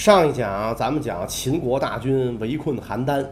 [0.00, 3.22] 上一讲咱们讲秦国大军围困邯郸，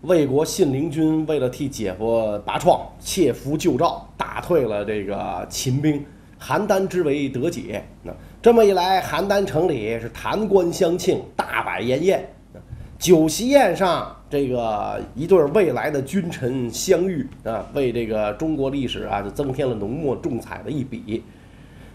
[0.00, 6.02] 魏国信陵君为了替姐夫拔创，切符救赵，打退了这个秦兵，
[6.40, 7.84] 邯郸之围得解。
[8.02, 8.10] 那
[8.40, 12.26] 这么一来，邯郸城里是弹冠相庆，大摆筵宴。
[12.98, 21.22] 酒席宴上，这个一对未来的君臣相遇啊，为这个中国历史啊就增添了浓墨重彩的一笔。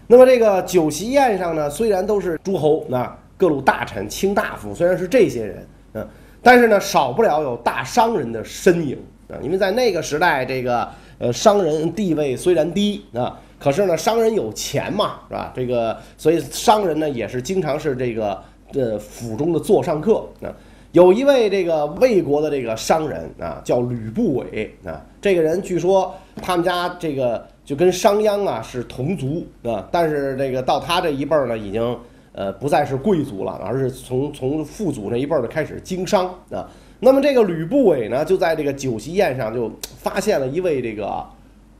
[0.06, 3.12] 那么这个酒席宴上呢，虽然都是诸侯那。
[3.40, 6.06] 各路大臣、卿大夫虽然是这些人，嗯，
[6.42, 8.98] 但是呢，少不了有大商人的身影
[9.30, 9.40] 啊。
[9.42, 10.86] 因为在那个时代，这个
[11.18, 15.50] 呃商人地位虽然低啊，可是呢，商人有钱嘛，是吧？
[15.56, 18.38] 这个所以商人呢也是经常是这个
[18.74, 20.52] 呃府中的座上客啊。
[20.92, 25.00] 有一位这个魏国的这个商人啊，叫吕不韦啊。
[25.18, 31.98] 这个人据说他们家这个就跟商鞅啊是同族啊，但是这个到他这一辈儿呢，已经。
[32.40, 36.66] 呃，不再是贵族了，而是从从父祖那一辈儿的开始经商啊。
[36.98, 41.22] 那么这个吕不韦呢，就在这个酒席宴上就发现了一位这个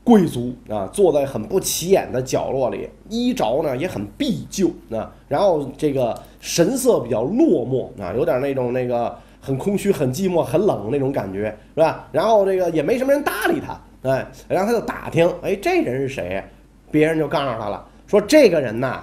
[0.04, 12.06] 贵族啊，坐在很不起眼的角落里，衣着呢也很敝旧啊，然后这个神色比较落寞啊，有点那种那个很空虚、很寂寞、很冷那种感觉，是吧？
[12.12, 13.80] 然后这个也没什么人搭理他，
[14.10, 16.44] 哎，然后他就打听，哎，这人是谁？
[16.90, 19.02] 别人就告诉他了，说这个人呐。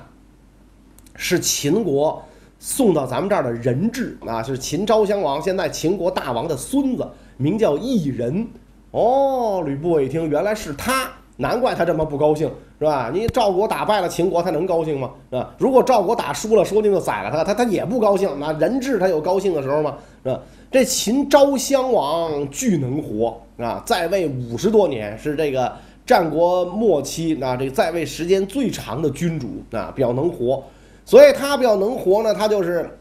[1.17, 2.23] 是秦国
[2.59, 8.47] 送到咱们这儿的人质啊，是秦昭襄王，现在秦国大王的孙子，名叫异人。
[8.91, 13.11] 哦，吕不韦一听，原来是他，难怪他这么不高兴，是吧？
[13.13, 15.11] 你赵国打败了秦国，他能高兴吗？
[15.29, 15.53] 是吧？
[15.59, 18.29] 如果赵国打输了，说不定就宰了他，他他也不高兴。
[18.39, 19.95] 那人质他有高兴的时候吗？
[20.23, 20.39] 是吧？
[20.71, 25.71] 这秦昭襄王巨能活啊，在位五十多年，是这个
[26.05, 30.63] 战国末期啊，这个在位时间最长的君主啊，比较能活。
[31.07, 32.99] 所以他比较能活呢，他就是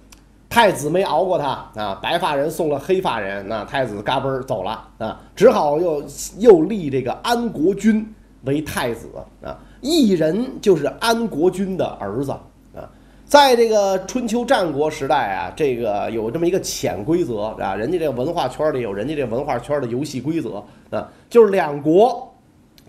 [0.49, 6.01] 太子没熬过他啊，白发人送了黑发人，那太子嘎嘣儿走了啊，只好又
[6.39, 9.09] 又立这个安国君为太子
[9.43, 12.31] 啊，异人就是安国君的儿子
[12.77, 12.89] 啊，
[13.25, 22.33] 在这个春秋战国时代啊，这个有这么一个潜规则啊，人家这文化圈里有人家这文化圈的游戏规则啊，就是两国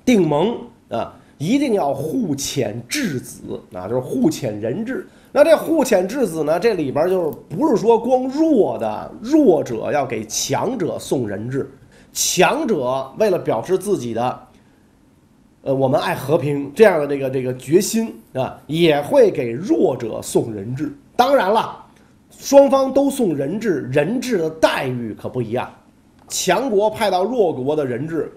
[0.05, 0.55] 定盟
[0.91, 1.11] 啊。
[1.37, 5.07] 一定要互遣质子啊，就是互遣人质。
[5.31, 6.59] 那这互遣质子呢？
[6.59, 11.69] 这里边就是不是说光弱的弱者要给强者送人质，
[12.11, 14.47] 强者为了表示自己的，
[15.61, 20.91] 呃，我们爱和平这样的这个这个决心啊，也会给弱者送人质。
[21.15, 21.85] 当然了，
[22.31, 25.69] 双方都送人质，人质的待遇可不一样。
[26.27, 28.31] 强国派到弱国的人质，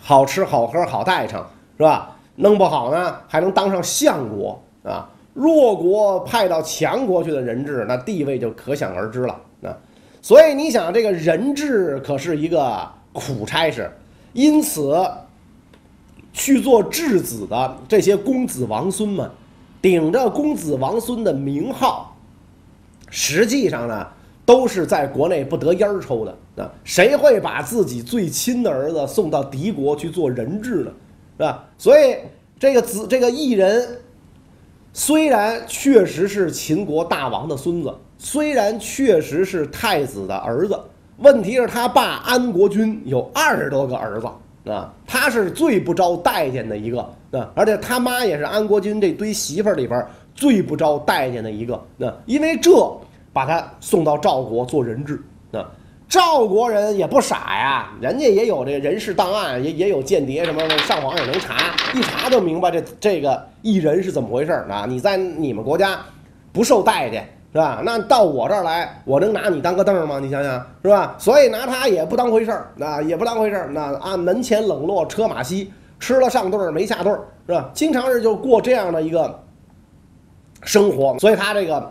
[0.00, 1.44] 好吃好喝好待成。
[1.76, 2.16] 是吧？
[2.36, 5.08] 弄不好呢，还能当上相国啊！
[5.34, 9.70] 弱国派到强国去的人质，那地位就可想而知了啊！
[10.20, 13.88] 所以你想，这个人质可是一个苦差事，
[14.32, 15.00] 因此
[16.32, 19.30] 去做质子的这些公子王孙们，
[19.80, 22.16] 顶着公子王孙的名号，
[23.10, 24.06] 实际上呢，
[24.44, 26.68] 都是在国内不得烟抽的啊！
[26.82, 30.90] 谁会把自己最亲的儿子送到敌国去做人质呢？
[31.36, 31.64] 是吧？
[31.76, 32.16] 所以
[32.58, 34.00] 这个子这个异人，
[34.92, 40.78] 虽然确实是秦国大王的孙子，虽然确实是太子的儿子，
[41.18, 47.00] 问题是他爸安国君有二十多个儿子啊，他是最不招待见的一个
[47.32, 52.70] 啊，而且他妈也是安国君这堆媳妇儿里边最不招待见的一个啊，因为这
[53.32, 55.20] 把他送到赵国做人质
[55.52, 55.68] 啊。
[56.08, 64.86] 赵国人也不傻呀，人家也有这人事档案，也也有间谍什么的，上网也能查，一查就明白这这个异人是怎么回事儿啊！
[64.88, 65.98] 你在你们国家
[66.52, 67.80] 不受待见是吧？
[67.84, 70.20] 那到我这儿来，我能拿你当个凳儿吗？
[70.20, 71.16] 你想想是吧？
[71.18, 73.68] 所以拿他也不当回事儿，那也不当回事儿。
[73.70, 77.70] 那啊，门前冷落车马稀，吃了上顿儿没下顿儿是吧？
[77.72, 79.42] 经常是就过这样的一个
[80.62, 81.90] 生活，所以他这个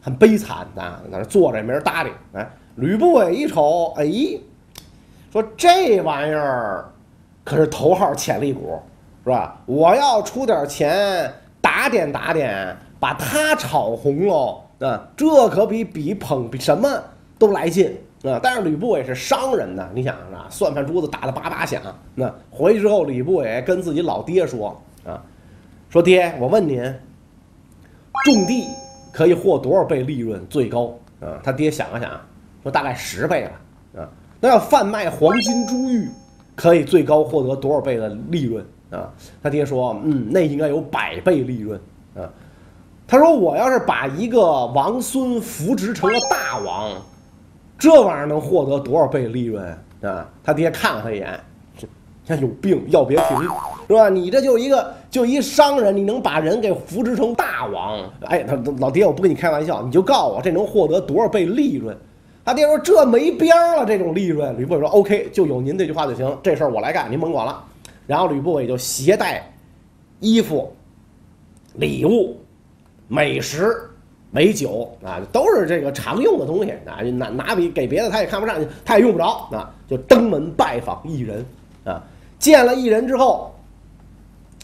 [0.00, 2.50] 很悲惨啊，在那坐着也没人搭理，哎。
[2.76, 4.04] 吕不韦一瞅，哎，
[5.32, 6.84] 说这玩意儿
[7.44, 8.78] 可是头号潜力股，
[9.22, 9.60] 是吧？
[9.66, 15.08] 我要出点钱打点打点，把他炒红喽啊！
[15.16, 16.88] 这可比比捧比什么
[17.38, 18.40] 都来劲啊！
[18.42, 21.80] 但是吕不韦是商人呢，你想啊，算盘珠子打得叭叭响。
[22.14, 25.22] 那回去之后，吕不韦跟自己老爹说啊，
[25.88, 26.82] 说爹，我问您，
[28.24, 28.66] 种地
[29.12, 31.38] 可以获多少倍利润最高啊？
[31.44, 32.10] 他爹想了想。
[32.64, 34.08] 说大概十倍了啊，
[34.40, 36.08] 那要贩卖黄金珠玉，
[36.56, 39.08] 可以最高获得多少倍的利润啊？
[39.42, 41.78] 他爹说，嗯，那应该有百倍利润
[42.16, 42.24] 啊。
[43.06, 46.92] 他说我要是把一个王孙扶植成了大王，
[47.78, 50.26] 这玩意儿能获得多少倍利润啊？
[50.42, 51.38] 他爹看了他一眼，
[52.24, 53.42] 像有病，要别停，
[53.86, 54.08] 是吧？
[54.08, 58.00] 你这就一个就一商人，你能把人给扶植成大王？
[58.22, 61.94] 哎，他老爹，我不跟你开玩笑，你就告诉我这能获得多少倍利润？
[62.44, 64.54] 他爹说这没边儿了，这种利润。
[64.58, 67.64] 吕不韦说 OK，就有您这句话就行，这事儿我来干，您甭管了。
[68.06, 69.50] 然后吕不韦就携带
[70.20, 70.70] 衣服、
[71.76, 72.36] 礼物、
[73.08, 73.74] 美食、
[74.30, 81.46] 美酒啊，都是这个常用的东西啊，拿拿比给别的他也看不上，他也用不着啊，就登门拜访异人
[81.84, 82.02] 啊。
[82.38, 83.54] 见了异人之后，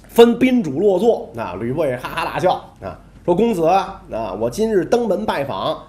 [0.07, 1.57] 分宾主落座啊。
[1.59, 4.03] 吕不韦哈哈大笑啊，说：“公子啊，
[4.39, 5.83] 我今日登门拜访。”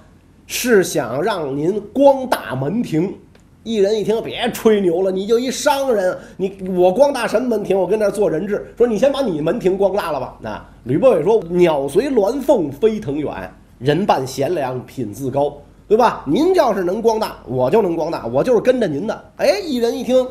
[0.52, 3.16] 是想让您光大门庭，
[3.64, 7.80] 一人一听，别吹牛了，你就一商人，你我光大什么门庭？
[7.80, 10.38] 我跟那做人质，说你先把你门庭光大了吧。
[10.42, 13.32] 那吕不韦说：“鸟随鸾凤飞腾远，
[13.80, 15.58] 人伴贤良品自高，
[15.88, 16.22] 对吧？
[16.28, 20.28] 您要是能光大，我就能光大，我就是跟着您的。”哎，一人一听，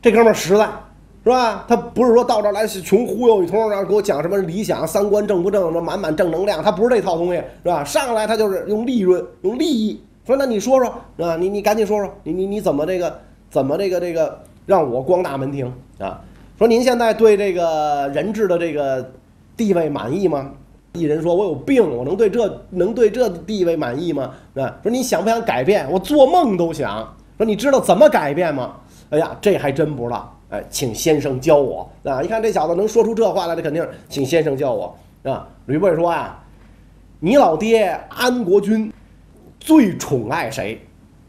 [0.00, 0.66] 这哥们实在。
[1.22, 1.64] 是吧？
[1.68, 6.62] 他不是说到这儿来穷忽悠一通，然后给我讲什么理想、三观正不正，什么满满正能量。
[6.62, 7.84] 他不是这套东西，是吧？
[7.84, 10.02] 上来他就是用利润、用利益。
[10.26, 13.18] 说那你说说，啊，你你赶紧说说，你你你怎么这个
[13.50, 16.20] 怎么这个这个让我光大门庭啊？
[16.58, 19.12] 说您现在对这个人质的这个
[19.56, 20.52] 地位满意吗？
[20.92, 25.86] 一人说：“我有病，我能对这能对这地位满意吗？”啊，说你想不想改变？
[25.90, 27.14] 我做梦都想。
[27.36, 28.74] 说你知道怎么改变吗？
[29.10, 30.36] 哎呀，这还真不知道。
[30.50, 32.20] 哎，请先生教我啊！
[32.20, 35.48] 一看这小子能说出这话来，这肯定请先生教我啊！
[35.66, 36.44] 吕不韦说啊，
[37.20, 38.92] 你老爹安国君
[39.60, 40.80] 最宠爱谁？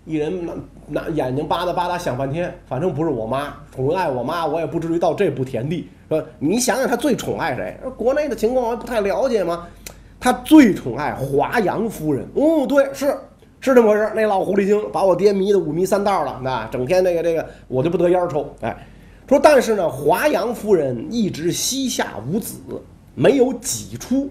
[0.05, 0.53] 一人拿
[0.87, 5.87] 拿眼睛巴嗒巴嗒想半天，反正不是我妈宠爱我妈，我也不至于到这步田地。
[6.09, 7.77] 说你想想他最宠爱谁？
[7.95, 9.67] 国内的情况我不太了解吗？
[10.19, 12.25] 他最宠爱华阳夫人。
[12.33, 13.15] 哦，对，是
[13.59, 14.11] 是这么回事。
[14.15, 18.75] 那老狐狸精把我爹迷得五迷三道了，那整天那个这个我就不得烟抽，哎。
[19.31, 22.55] 说，但是呢，华阳夫人一直膝下无子，
[23.15, 24.29] 没有几出，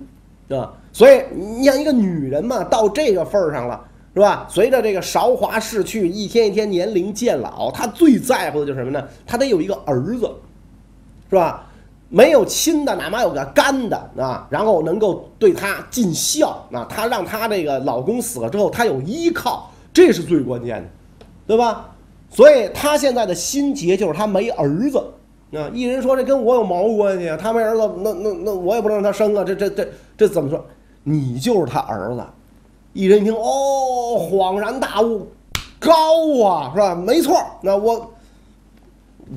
[0.51, 3.83] 啊，所以你像一个女人嘛，到这个份儿上了，
[4.13, 4.47] 是吧？
[4.51, 9.03] 随着这个韶华逝去，一天一天年龄渐老，她最在乎的就是什么呢？
[9.27, 10.31] 她得有一个儿子，
[11.31, 11.67] 是吧？
[12.11, 20.89] 没有亲的，哪怕有个干的啊，然后能够对她尽孝，啊，她让她这个老公死了之后，她有依靠，这是最关键的，
[21.47, 21.89] 对吧？
[22.31, 24.99] 所以他现在的心结就是他没儿子，
[25.59, 25.69] 啊！
[25.75, 27.37] 一人说这跟我有毛关系啊？
[27.37, 29.45] 他没儿子，那那那我也不能让他生啊！
[29.45, 30.65] 这这这这怎么说？
[31.03, 32.23] 你就是他儿子。
[32.93, 35.27] 一人一听，哦，恍然大悟，
[35.79, 36.95] 高啊，是吧？
[36.95, 38.11] 没错，那我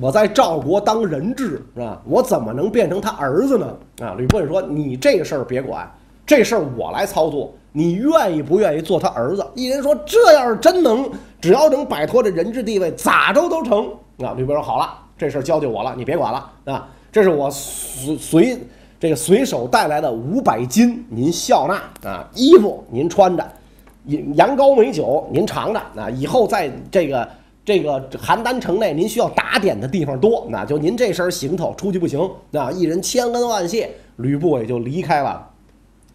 [0.00, 2.02] 我在赵国当人质，是吧？
[2.04, 3.76] 我怎么能变成他儿子呢？
[4.00, 4.14] 啊！
[4.18, 5.88] 吕不韦说：“你这事儿别管，
[6.26, 9.44] 这事儿我来操作。”你愿意不愿意做他儿子？
[9.56, 11.10] 一人说：“这要是真能，
[11.40, 13.88] 只要能摆脱这人质地位，咋着都成。”
[14.24, 16.88] 啊，吕布说：“好了，这事儿交给我了，你别管了啊！
[17.10, 18.58] 这是我随随
[19.00, 22.30] 这个随手带来的五百金，您笑纳啊！
[22.32, 23.44] 衣服您穿着，
[24.34, 26.08] 羊羔美酒您尝着啊！
[26.10, 27.28] 以后在这个
[27.64, 32.20] 这个邯郸城内，您需要打点的地方多，那就您这身行头出去不行
[32.52, 32.70] 啊！
[32.70, 35.44] 一人千恩万谢，吕布也就离开了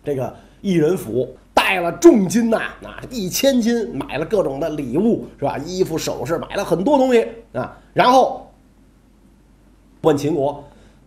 [0.09, 1.27] 这个异人府。
[1.51, 5.55] 带了重金呐，啊，一千金买了各种的礼物，是吧？
[5.59, 7.77] 衣服、首饰，买了很多东西啊。
[7.93, 8.49] 然后
[10.01, 10.63] 问秦国，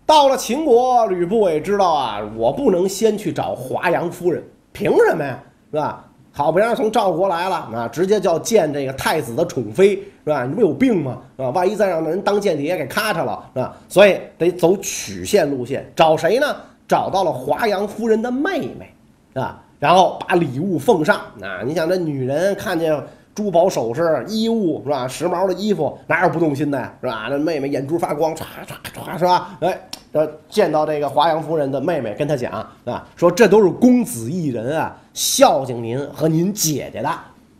[0.07, 4.41] 到了秦国，吕不韦知道啊，我不能先去找华阳夫人，
[4.73, 5.43] 凭什么呀？
[5.73, 6.05] 是吧？
[6.31, 10.45] 好不容易从赵国来了，啊，直接叫见这个太子的宠妃，是吧？
[10.45, 11.19] 你不有病吗？
[11.37, 11.51] 是吧？
[11.51, 13.77] 万一再让人当间谍给咔嚓了，是吧？
[13.89, 16.47] 所以得走曲线路线，找谁呢？
[16.93, 19.59] 找到了华阳夫人的妹妹，啊。
[19.79, 21.63] 然后把礼物奉上啊！
[21.65, 22.95] 你想这女人看见
[23.35, 25.09] 珠宝首饰、衣物是吧？
[25.09, 26.95] 时髦的衣服哪有不动心的呀？
[27.01, 27.29] 是吧？
[27.31, 29.57] 那妹妹眼珠发光，唰唰唰是吧？
[29.61, 32.53] 哎，这见到这个华阳夫人的妹妹，跟她讲
[32.85, 37.09] 啊，说这都是公子一人啊，孝敬您和您姐姐的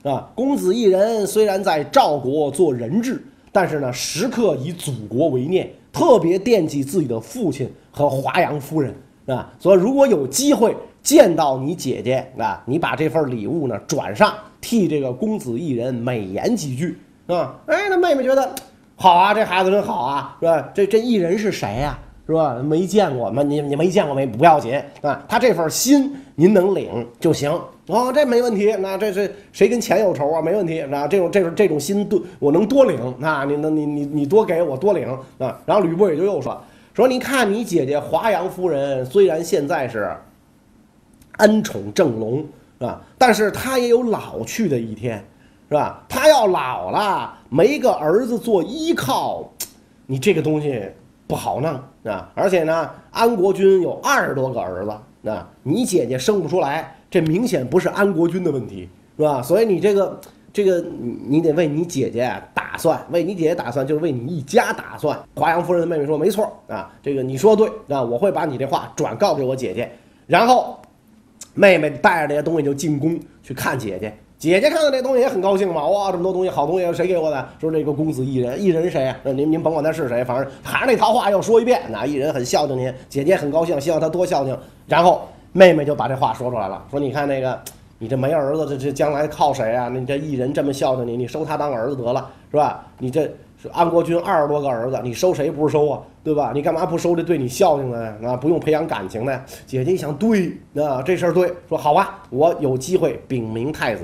[0.05, 0.31] 啊。
[0.35, 8.95] 公子一人虽然在赵国做人质，但是呢，时刻以祖国为念，特别惦记自己的父亲和华阳夫人
[9.27, 9.53] 啊。
[9.59, 10.75] 所以如果有机会。
[11.03, 17.57] 见到你姐姐啊，你把这份礼物呢转上，替这个公子一人美言几句啊。
[17.67, 18.49] 哎，那妹妹觉得
[18.95, 20.71] 好啊，这孩子真好啊，是吧？
[20.73, 21.99] 这这一人是谁呀？
[22.25, 22.55] 是吧？
[22.63, 25.21] 没见过，那你你没见过没不要紧啊。
[25.29, 27.51] 他这份心您能领就行
[27.89, 28.73] 哦，这没问题。
[28.79, 30.41] 那这是谁跟钱有仇啊？
[30.41, 31.09] 没问题啊。
[31.09, 33.45] 这种这种这种心多，我能多领啊。
[33.45, 35.61] 你能你你你多给我多领啊。
[35.67, 36.63] 然后吕布也就又说
[36.95, 40.15] 说，你看你姐姐华阳夫人，虽然现在是。
[41.39, 42.47] 恩宠正隆，
[42.79, 43.01] 是吧？
[43.17, 45.17] 但是她也有老去的一天，
[45.71, 46.05] 是吧？
[46.07, 49.51] 她要老了，没个儿子做依靠，
[50.07, 50.85] 你这个东西
[51.27, 51.73] 不好弄，
[52.05, 52.31] 啊！
[52.35, 59.41] 而且呢，安国君有二十多个儿子，啊，你姐姐生不出来，这明显不是安国君的问题，是吧？
[59.43, 60.21] 所以你这个。
[60.53, 60.85] 这个
[61.27, 65.19] 你得为你姐姐打算，为你姐姐打算就是为你一家打算。
[65.35, 69.91] 华阳夫人的妹妹说：“没错啊，这个你说对啊，我会把你这话转告给我姐姐。”
[70.29, 70.79] 然后，
[71.55, 74.13] 妹妹带着这些东西就进宫去看姐姐。
[74.39, 77.49] 姐姐看到这东西也很高兴嘛，哇，这么多东西，好东西，谁给我的？
[77.59, 79.17] 说这个公子异人，异人谁啊？
[79.25, 81.81] 您您甭管他是谁，反正还是那套话又说一遍。
[81.91, 84.55] 那异人很孝敬您，姐姐很高兴，希望他多孝敬。
[84.87, 87.59] 然后妹妹就把这话说出来了，说：“你看那个。”
[88.03, 89.89] 你这没儿子，这这将来靠谁啊？
[89.89, 92.85] 你这一人这么孝敬你，你收他当儿子得了，是吧？
[92.99, 93.33] 你这
[93.71, 96.01] 安国君二十多个儿子，你收谁不是收啊？
[96.25, 96.51] 对吧？
[96.53, 98.17] 你干嘛不收这对你孝敬的呀？
[98.25, 99.41] 啊，不用培养感情的？
[99.69, 104.03] 姐姐一想，对，啊，这事儿对，说好吧，我有机会禀明太子，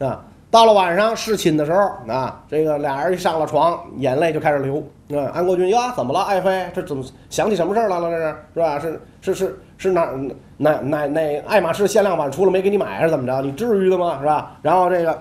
[0.00, 6.20] 啊，到了晚上侍寝的时候，啊，这个俩人一上了床，眼泪就开始流，啊，安国君呀，怎么了？
[6.20, 8.10] 爱妃，这怎么想起什么事儿来了？
[8.10, 8.78] 这是是吧？
[8.78, 9.58] 是是是。
[9.80, 10.10] 是哪
[10.56, 13.40] 哪哪哪爱马仕限量版出了没给你买还是怎么着？
[13.40, 14.18] 你至于的吗？
[14.18, 14.58] 是吧？
[14.60, 15.16] 然后这个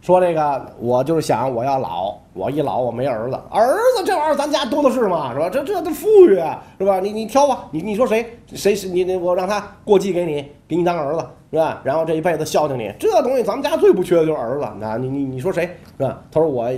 [0.00, 5.50] 说这个我就是想我要老，我一老我没儿子，儿子这玩意儿咱家多的是嘛，是吧？
[5.50, 6.40] 这这都富裕，
[6.78, 7.00] 是吧？
[7.00, 11.80] 你你挑吧，你你说谁谁是你我让他过继给你，给你当儿子是吧？
[11.84, 14.66] 然后这一辈子孝敬你，这东西咱们家最不缺的就是儿子。
[14.78, 16.18] 那你你你说谁是吧？
[16.32, 16.70] 他说我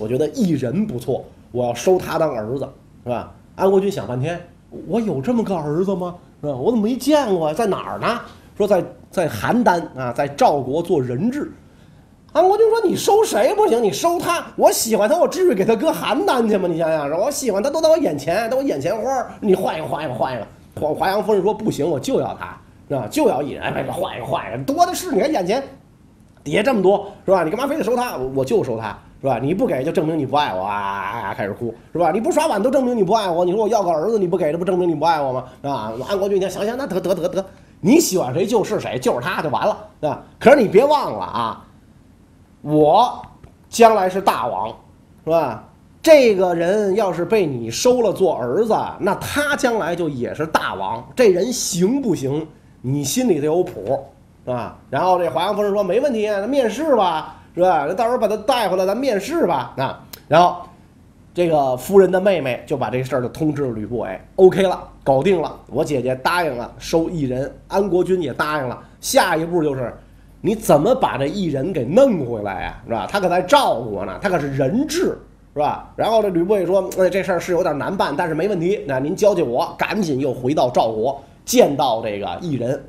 [0.00, 2.68] 我觉得异人不错，我要收他当儿子
[3.02, 3.32] 是吧？
[3.56, 4.40] 安国君想半天，
[4.86, 6.14] 我有这么个儿子吗？
[6.40, 6.54] 是吧？
[6.54, 7.52] 我怎么没见过？
[7.52, 8.20] 在哪儿呢？
[8.56, 11.50] 说在在邯郸啊，在赵国做人质。
[12.32, 13.82] 安国君说：“你收谁不行？
[13.82, 14.44] 你收他。
[14.54, 16.68] 我喜欢他，我至于给他搁邯郸去吗？
[16.68, 19.26] 你想想，我喜欢他都在我眼前，在我眼前花。
[19.40, 20.46] 你换一个，换一个，换一个。”
[20.78, 22.56] 华华阳夫人说：“不行，我就要他，
[22.88, 23.08] 是吧？
[23.10, 23.62] 就要一人。
[23.62, 25.10] 哎，换一个，换一个，多的是。
[25.10, 25.62] 你看眼前
[26.44, 27.44] 底下这么多，是吧？
[27.44, 28.16] 你干嘛非得收他？
[28.34, 29.40] 我就收他。”是吧？
[29.42, 31.34] 你不给就证明你不爱我啊！
[31.36, 32.12] 开始哭是吧？
[32.12, 33.44] 你不刷碗都证明你不爱我。
[33.44, 35.44] 你说我要个儿子你不给，这不证明你不爱我吗？
[35.62, 35.92] 啊！
[36.08, 37.44] 安国君，你想想，那得得得得，
[37.80, 40.22] 你喜欢谁就是谁，就是他就完了，啊！
[40.38, 41.66] 可是你别忘了啊，
[42.68, 43.22] 我
[43.70, 44.68] 将来是大王，
[45.24, 45.64] 是吧？
[46.02, 51.02] 这个人要是被你收了做儿子，那他将来就也是大王。
[51.16, 52.46] 这人行不行？
[52.82, 53.98] 你心里得有谱，
[54.44, 54.76] 是吧？
[54.90, 57.86] 然后这华阳夫人说：“没问题，那面试吧。”是吧？
[57.88, 59.74] 那到时候把他带回来，咱面试吧。
[59.78, 60.58] 啊，然后
[61.34, 65.58] 这个夫人的妹妹就把这事儿就通知了吕不韦，OK 了，搞定了。
[65.68, 68.78] 我姐姐答应了收异人，安国君也答应了。
[69.00, 69.92] 下一步就是
[70.40, 72.82] 你怎么把这异人给弄回来呀？
[72.86, 73.06] 是吧？
[73.10, 75.18] 他可在赵国呢，他可是人质，
[75.52, 75.92] 是吧？
[75.96, 78.84] 然后这吕不韦说：“哎，这事儿是有点难办，但是没问题。
[78.86, 82.82] 那您教教我，赶紧又回到赵国，见到这个异人。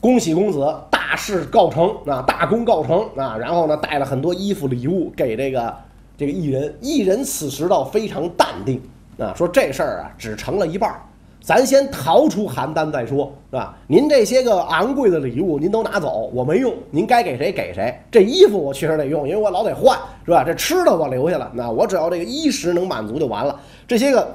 [0.00, 0.74] 恭喜公子。”
[1.08, 5.74] 大事告成啊，大功告成啊，然后呢，带了很多衣服礼物给这个
[6.18, 6.76] 这个艺人。
[6.80, 8.82] 艺人此时倒非常淡定
[9.16, 11.00] 啊，说这事儿啊只成了一半儿，
[11.46, 13.78] 咱先逃出邯郸再说，是吧？
[13.86, 17.96] 您这些个昂贵的礼物您都拿走，我没用，您该给谁给谁。
[18.10, 20.42] 这衣服我确实得用，因为我老得换，是吧？
[20.42, 23.60] 这吃的我留下了，那我只要这个衣食能满足就完了。
[23.86, 24.28] 这些个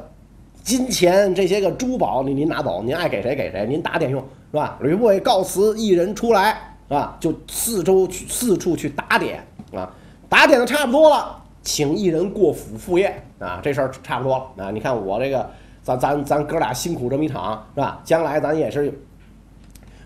[0.63, 4.23] 金钱，这些个珠宝，您您拿走，您爱给谁给谁，您打点用。
[4.51, 4.77] 是吧？
[4.79, 7.17] 吕不韦告辞一人出来，是吧？
[7.19, 9.91] 就四周去四处去打点啊，
[10.29, 14.71] 打点的差不多了，请一人过府赴宴啊，这事儿差不多了啊。
[14.71, 15.49] 你看我这个，
[15.83, 17.99] 咱咱咱哥俩辛苦这么一场，是吧？
[18.03, 18.93] 将来咱也是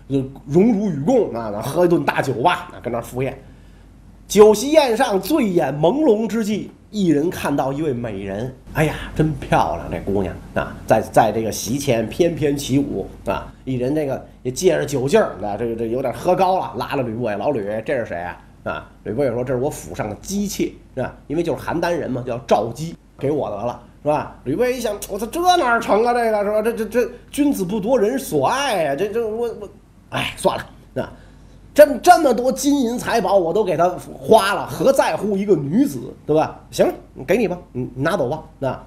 [0.08, 3.38] 就荣辱与共啊，咱喝一顿大酒吧，啊，跟那赴宴。
[4.28, 6.70] 酒席宴上，醉眼朦胧之际。
[6.90, 9.90] 一人看到一位美人，哎呀，真漂亮！
[9.90, 13.52] 这姑娘啊，在在这个席前翩翩起舞啊。
[13.64, 18.40] 一人这个也借着酒劲儿，啊，这个这有点喝高了，拉了吕不韦，老吕，这是谁啊？
[18.64, 21.14] 啊，吕不韦说：“这是我府上的姬妾，是吧？
[21.26, 26.14] 因为就是邯郸人嘛，叫赵姬，给我得了，是吧？”吕不韦一想，我操，这哪成啊？
[26.14, 26.62] 这个是吧？
[26.62, 28.94] 这这这君子不夺人所爱呀！
[28.94, 29.68] 这这我我，
[30.10, 31.08] 哎，算了，那。
[31.74, 33.86] 这这么多金银财宝，我都给他
[34.18, 36.58] 花了，何在乎一个女子，对吧？
[36.70, 36.90] 行，
[37.26, 38.42] 给你吧，你你拿走吧。
[38.58, 38.80] 那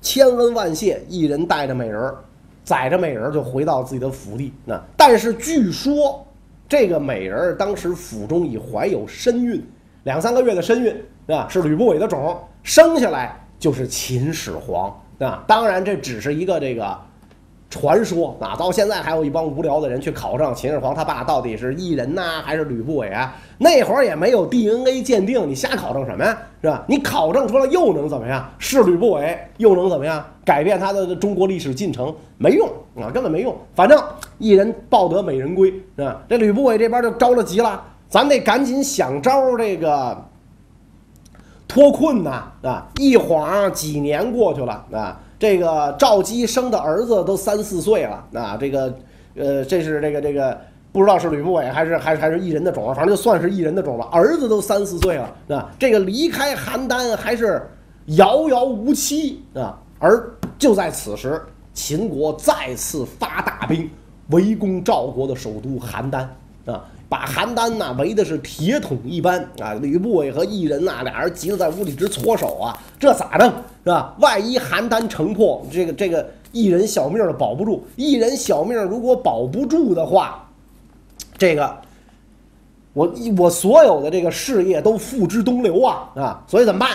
[0.00, 2.14] 千恩万谢，一人带着美人儿，
[2.62, 4.52] 载着美人儿就回到自己的府邸。
[4.64, 6.24] 那但是据说
[6.68, 9.60] 这个美人儿当时府中已怀有身孕，
[10.04, 10.90] 两三个月的身孕，
[11.26, 15.44] 是吧，是吕不韦的种，生下来就是秦始皇，啊。
[15.46, 16.96] 当然这只是一个这个
[17.68, 23.34] 传说啊，到现在还有一帮无聊的人去考证秦始皇他爸到底是异人呐，还是吕不韦啊？
[23.58, 26.38] 那会儿也没有 DNA 鉴定，你瞎考证什么呀？
[26.62, 26.84] 是吧？
[26.86, 28.48] 你考证出来又能怎么样？
[28.58, 30.24] 是吕不韦又能怎么样？
[30.44, 33.54] 改变他的中国历史进程没用啊，根本没用。
[33.74, 34.00] 反正
[34.38, 36.22] 一人抱得美人归，是吧？
[36.28, 40.16] 这吕不韦这边就着了急了，咱得赶紧想招这个
[41.68, 42.86] 脱困呐啊！
[42.98, 45.20] 一晃几年过去了啊。
[45.38, 48.94] 这个赵姬生的儿子都三四岁了啊，这个，
[49.34, 50.58] 呃，这是这个这个
[50.92, 54.04] 不知道是吕不韦还是还是还是异人的种，反正就算是异人的种了。
[54.06, 57.68] 儿子都三四岁了啊，这个离开邯郸还是
[58.06, 59.78] 遥遥无期啊。
[59.98, 60.26] 而
[60.58, 61.40] 就在此时，
[61.74, 63.90] 秦国再次发大兵
[64.30, 66.18] 围攻赵国的首都邯郸
[66.72, 66.82] 啊。
[67.08, 69.74] 把邯郸呐围的是铁桶一般啊！
[69.74, 72.76] 吕不韦和异人呐俩人急得在屋里直搓手啊！
[72.98, 73.48] 这咋弄
[73.84, 74.14] 是吧？
[74.18, 77.86] 万一邯郸城破，这个这个异人小命儿保不住。
[77.94, 80.48] 异人小命如果保不住的话，
[81.38, 81.76] 这个
[82.92, 86.44] 我我所有的这个事业都付之东流啊啊！
[86.48, 86.90] 所以怎么办？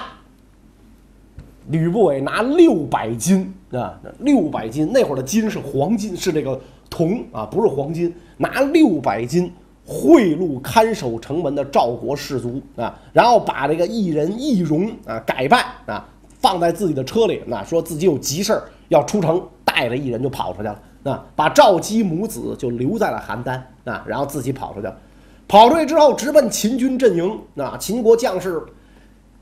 [1.69, 9.49] 吕不韦拿六百斤啊，六百斤，那会儿的金是黄金，是这个铜啊，不是黄金，拿六百斤。
[9.91, 16.07] 贿赂看守城门的赵国士卒啊，然后把这个异人易容啊改扮啊，
[16.39, 18.57] 放在自己的车里，那说自己有急事
[18.87, 24.97] 要出城，带着异人就跑出去了啊，把赵姬母子就留在了邯郸啊，然后自己跑出去了，
[25.45, 28.63] 跑出去之后直奔秦军阵营啊，秦国将士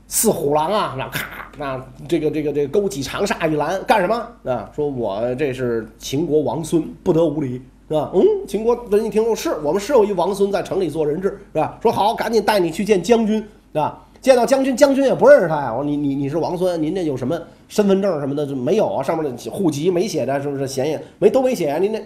[0.08, 4.68] 似虎狼啊，那咔那这个这个这个勾起长沙一拦，干什么啊？
[4.74, 7.62] 说我这是秦国王孙，不得无礼。
[7.90, 8.08] 是吧？
[8.14, 11.76] 嗯，秦国人一听说是我们是有一王孙在城里做人质，是吧？
[11.82, 13.38] 说好，赶紧带你去见将军，
[13.72, 13.98] 是吧？
[14.20, 15.72] 见到将军，将军也不认识他呀。
[15.72, 19.02] 我说你你你是王孙，您这有什么身份证什么的就没有啊？
[19.02, 20.68] 上面的户籍没写的，是不是？
[20.68, 21.78] 显眼没都没写啊？
[21.78, 22.00] 您那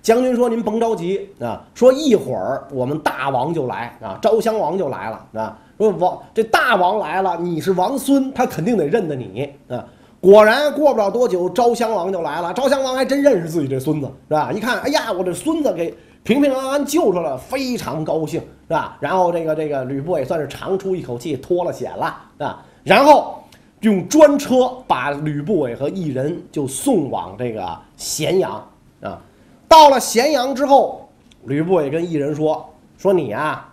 [0.00, 5.58] 将军说您甭着急啊，说一会儿我们大王就来啊，昭襄王就来了啊。
[5.78, 9.84] 说王这大王来了，你是王孙，他肯定得认得你啊。
[10.24, 12.50] 果然过不了多久，昭襄王就来了。
[12.54, 14.50] 昭襄王还真认识自己这孙子，是吧？
[14.50, 18.96] 一看，哎呀，我这孙子给平平安安救出来了，非常高兴，是吧？
[19.00, 22.64] 然后这个这个吕布也算是长出一口气，脱了险了，啊。
[22.82, 23.38] 然后
[23.80, 28.66] 用专车把吕不韦和异人就送往这个咸阳
[29.02, 29.20] 啊。
[29.68, 31.06] 到了咸阳之后，
[31.44, 33.70] 吕不韦跟异人说：“说你啊，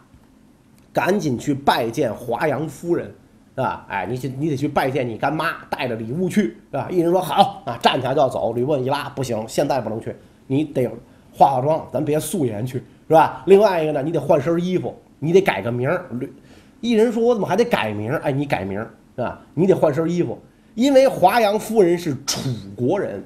[0.91, 3.09] 赶紧去拜见华阳夫人。”
[3.55, 3.85] 是吧？
[3.89, 6.87] 哎，你去，你得去拜见你干妈，带着礼物去，是吧？
[6.89, 8.53] 一人说好啊，站起来就要走。
[8.53, 10.15] 吕布一拉，不行，现在不能去，
[10.47, 10.87] 你得
[11.33, 13.43] 化化妆，咱别素颜去，是吧？
[13.45, 15.89] 另外一个呢，你得换身衣服，你得改个名。
[16.19, 16.31] 吕
[16.79, 18.11] 一人说，我怎么还得改名？
[18.23, 18.79] 哎，你改名
[19.15, 19.39] 是吧？
[19.53, 20.39] 你得换身衣服，
[20.75, 23.21] 因为华阳夫人是楚国人，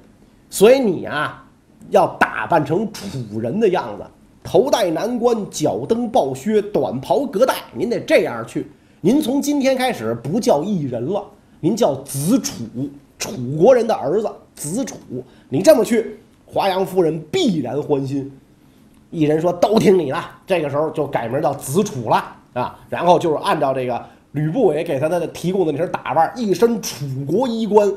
[0.49, 1.45] 所以你啊
[1.91, 4.03] 要打扮成楚人的样子，
[4.43, 8.67] 头戴南冠，脚蹬抱靴，短袍隔带，您得这样去。
[9.05, 11.23] 您从今天开始不叫异人了，
[11.59, 12.63] 您叫子楚，
[13.19, 14.95] 楚国人的儿子子楚。
[15.47, 18.35] 你这么去，华阳夫人必然欢心。
[19.11, 22.79] 异人说：“都听你的。”这个时候就改名叫子楚了啊。
[22.89, 27.87] 然后就是按照这个吕不韦给他的提供的那身打扮，一身楚国衣冠，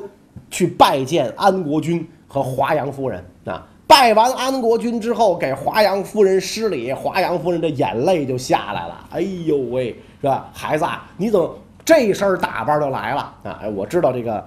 [0.50, 3.66] 去拜见安国君和华阳夫人啊。
[3.86, 9.08] 拜完安国君之后，给华阳夫人施礼，华阳夫人的眼泪就下来了。
[9.12, 9.96] 哎呦喂！
[10.20, 13.60] 是吧，孩子啊，你怎么这身打扮就来了啊？
[13.62, 14.44] 哎，我知道这个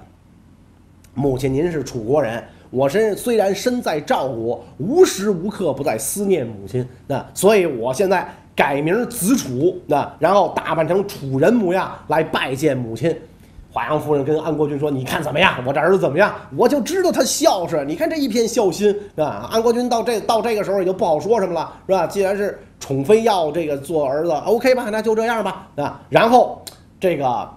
[1.13, 13.15] 母亲您是楚国人，我身虽然身在赵国，无时无刻不在思念母亲，那所以我现在改名子楚，那然后打扮成楚人模样来拜见母亲。
[13.71, 15.55] 华阳夫人跟安国君说：“你看怎么样？
[15.65, 16.35] 我这儿子怎么样？
[16.57, 17.87] 我就知道他孝顺。
[17.87, 22.05] 你看这一片孝心，是吧？”安国君到这到这个时候也就不好说什么了，是吧？
[22.07, 22.59] 既然是。
[22.81, 24.89] 宠妃要这个做儿子，OK 吧？
[24.91, 26.59] 那就这样吧，啊，然后
[26.99, 27.47] 这个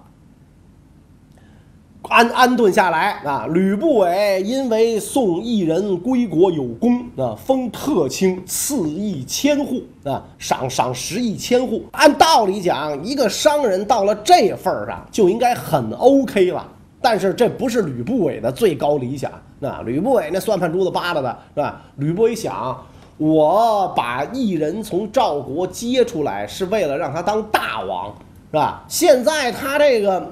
[2.09, 3.47] 安安顿下来啊。
[3.49, 11.83] 吕不韦因为送异人归国有功啊，封特卿，赐邑千户啊，赏赏十亿千户。
[11.91, 16.65] 按道理讲，一个商人到了这份儿上就应该很 OK 了，
[17.01, 19.31] 但是这不是吕不韦的最高理想。
[19.59, 21.81] 那吕不韦那算盘珠子扒拉的是吧？
[21.97, 22.77] 吕不韦想。
[23.17, 28.13] 我把异人从赵国接出来，是为了让他当大王，
[28.51, 28.83] 是吧？
[28.89, 30.29] 现在他这个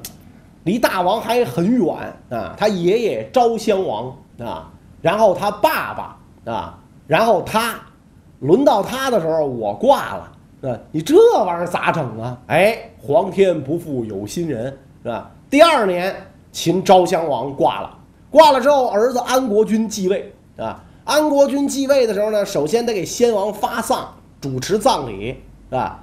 [0.64, 1.96] 离大王还很远
[2.30, 4.72] 啊，他爷爷昭襄王啊，
[5.02, 7.76] 然后他爸爸啊，然后他，
[8.40, 12.38] 轮到他的时候我挂了，啊，你这玩意儿咋整啊？
[12.48, 14.66] 哎，皇天不负有心人，
[15.04, 15.30] 是吧？
[15.50, 16.16] 第二年
[16.52, 17.98] 秦昭襄王挂了，
[18.32, 20.84] 挂了之后，儿子安国君继位，啊。
[21.06, 24.08] 安国君继位的时候呢，首先得给先王发丧，
[24.40, 25.36] 主持葬礼，
[25.70, 26.00] 是吧？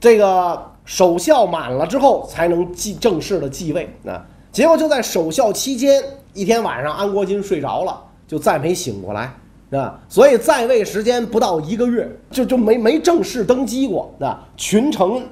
[0.00, 3.94] 这个守孝满了之后，才能继正式的继位。
[4.06, 9.30] 啊，结果就在守孝期间，一天晚上，安国君睡着了，就再没醒过来，
[9.70, 10.00] 是吧？
[10.08, 15.22] 所以在位时间不到一个月，就就没没正式登基过，啊，群臣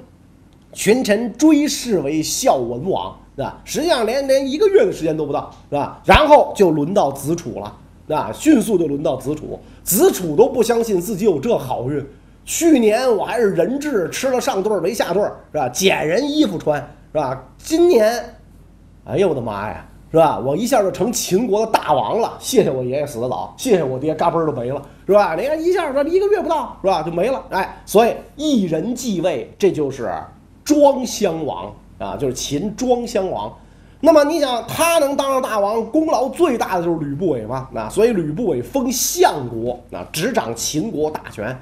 [0.73, 3.59] 群臣追谥为孝文王，是吧？
[3.65, 5.99] 实际上连连一个月的时间都不到，是吧？
[6.05, 7.75] 然后就轮到子楚了。
[8.15, 12.05] 啊，迅速就轮到子楚，子楚都不相信自己有这好运。
[12.47, 15.67] 去年我还是人质，吃了上顿没下顿，是吧？
[15.67, 16.79] 捡人衣服穿，
[17.11, 17.43] 是吧？
[17.57, 18.23] 今年，
[19.03, 20.39] 哎呦我的妈呀，是吧？
[20.39, 22.37] 我一下就成秦国的大王了。
[22.39, 25.35] 谢谢我爷爷死得早，谢谢我爹嘎嘣儿没了，是吧？
[25.35, 27.03] 你看一下这一个月不到，是吧？
[27.03, 27.43] 就没了。
[27.49, 30.09] 哎，所以一人继位，这就是
[30.63, 33.53] 庄襄王啊，就是秦庄襄王。
[33.99, 37.67] 那么你想，他能当上大王，功劳最大的就是吕不韦嘛？
[37.73, 41.53] 那所以吕不韦封相国，啊，执掌秦国大权。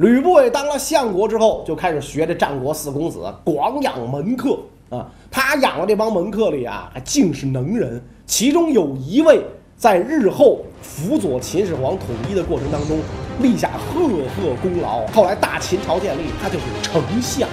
[0.00, 4.58] 吕不韦当了相国之后，就开始学这战国四公子，广养门客
[4.88, 5.06] 啊。
[5.30, 8.02] 他养的这帮门客里啊，还尽是能人。
[8.24, 9.44] 其中有一位
[9.76, 12.98] 在日后辅佐秦始皇统一的过程当中
[13.42, 17.46] 立下赫赫功劳，后来大秦朝建立，他就是丞相。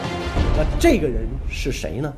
[0.55, 2.13] 那这个人是谁呢？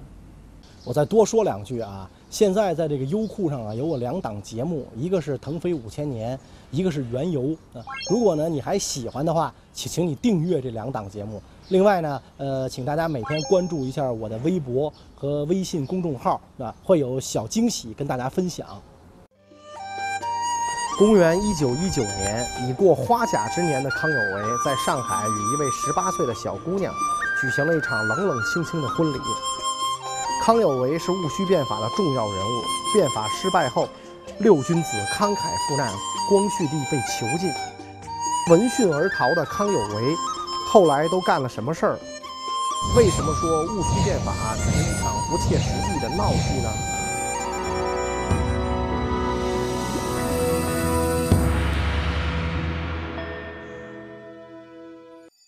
[0.86, 2.10] 我再多说两句啊！
[2.30, 6.38] 现在在这个优酷上啊，有我两档节目，一个是《腾飞五千年》，
[6.71, 7.41] 一个是《原游》
[7.73, 7.84] 啊。
[8.10, 11.41] 如果呢你还喜欢的话，请请你订阅这两档节目。
[11.69, 18.67] 另外呢，呃，请大家每天关注一下我的微博和微信公众号啊，会有小惊喜跟大家分享。
[20.97, 26.93] 公元一九一九年，已过花甲之年的康有为，在上海与一位十八岁的小姑娘
[27.39, 29.17] 举行了一场冷冷清清的婚礼。
[30.43, 32.63] 康有为是戊戌变法的重要人物。
[32.91, 33.88] 变法失败后，
[34.39, 35.93] 六君子慷慨赴难，
[36.30, 37.52] 光绪帝被囚禁。
[38.52, 40.15] 闻讯而逃的康有为，
[40.72, 42.00] 后来都干了什么事儿？
[42.96, 46.70] 为什么说戊戌变法是一场不切实际的闹剧呢？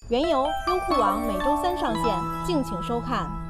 [0.10, 3.41] 原由优酷网每周三上线，敬请收看。